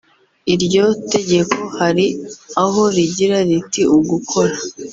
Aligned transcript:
Iryo 0.53 0.85
tegeko 1.13 1.59
hari 1.77 2.05
aho 2.63 2.81
rigira 2.95 3.37
riti 3.49 3.81
“Ugukora 3.97 4.55